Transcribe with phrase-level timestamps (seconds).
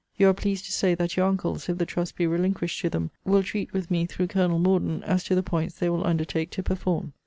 [0.17, 3.11] You are pleased to say, that your uncles, if the trust be relinquished to them,
[3.23, 6.63] will treat with me, through Colonel Morden, as to the points they will undertake to
[6.63, 7.13] perform.